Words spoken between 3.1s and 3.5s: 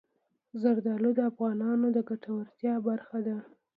ده.